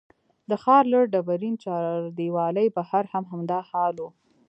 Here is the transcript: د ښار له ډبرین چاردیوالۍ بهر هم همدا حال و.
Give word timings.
د 0.49 0.51
ښار 0.63 0.83
له 0.93 0.99
ډبرین 1.13 1.55
چاردیوالۍ 1.63 2.67
بهر 2.77 3.03
هم 3.13 3.23
همدا 3.31 3.59
حال 3.69 3.95
و. 3.99 4.05